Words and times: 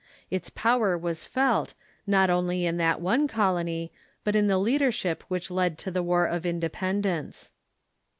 Its 0.31 0.49
power 0.49 0.97
was 0.97 1.23
felt, 1.25 1.75
not 2.07 2.27
only 2.31 2.65
in 2.65 2.77
that 2.77 2.99
one 2.99 3.27
colony, 3.27 3.91
but 4.23 4.35
in 4.35 4.47
the 4.47 4.57
leadership 4.57 5.23
which 5.27 5.51
led 5.51 5.77
to 5.77 5.91
the 5.91 6.01
War 6.01 6.25
of 6.25 6.43
Independence. 6.43 7.51